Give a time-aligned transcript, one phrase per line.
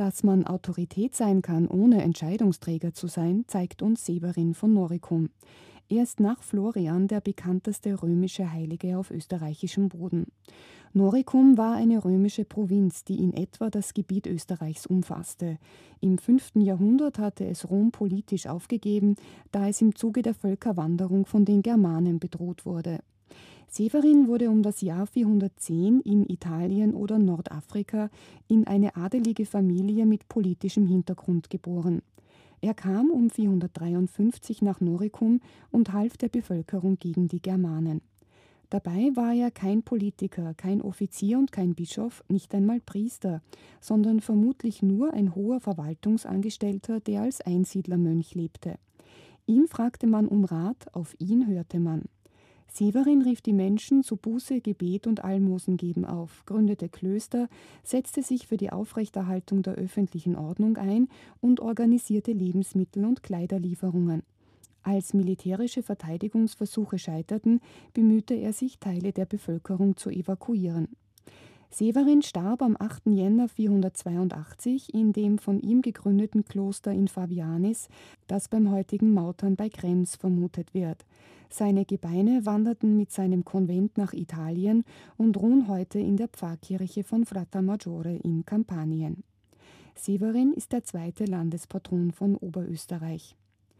[0.00, 5.28] Dass man Autorität sein kann, ohne Entscheidungsträger zu sein, zeigt uns Severin von Noricum.
[5.90, 10.28] Er ist nach Florian der bekannteste römische Heilige auf österreichischem Boden.
[10.94, 15.58] Noricum war eine römische Provinz, die in etwa das Gebiet Österreichs umfasste.
[16.00, 16.52] Im 5.
[16.54, 19.16] Jahrhundert hatte es Rom politisch aufgegeben,
[19.52, 23.00] da es im Zuge der Völkerwanderung von den Germanen bedroht wurde.
[23.72, 28.10] Severin wurde um das Jahr 410 in Italien oder Nordafrika
[28.48, 32.02] in eine adelige Familie mit politischem Hintergrund geboren.
[32.60, 35.40] Er kam um 453 nach Noricum
[35.70, 38.00] und half der Bevölkerung gegen die Germanen.
[38.70, 43.40] Dabei war er kein Politiker, kein Offizier und kein Bischof, nicht einmal Priester,
[43.80, 48.80] sondern vermutlich nur ein hoher Verwaltungsangestellter, der als Einsiedlermönch lebte.
[49.46, 52.06] Ihn fragte man um Rat, auf ihn hörte man.
[52.72, 57.48] Severin rief die Menschen zu Buße, Gebet und Almosengeben auf, gründete Klöster,
[57.82, 61.08] setzte sich für die Aufrechterhaltung der öffentlichen Ordnung ein
[61.40, 64.22] und organisierte Lebensmittel- und Kleiderlieferungen.
[64.82, 67.60] Als militärische Verteidigungsversuche scheiterten,
[67.92, 70.88] bemühte er sich, Teile der Bevölkerung zu evakuieren.
[71.72, 73.06] Severin starb am 8.
[73.06, 77.88] Jänner 482 in dem von ihm gegründeten Kloster in Fabianis,
[78.26, 81.06] das beim heutigen Mautern bei Krems vermutet wird.
[81.48, 84.84] Seine Gebeine wanderten mit seinem Konvent nach Italien
[85.16, 89.22] und ruhen heute in der Pfarrkirche von Fratta Maggiore in Kampanien.
[89.94, 93.36] Severin ist der zweite Landespatron von Oberösterreich.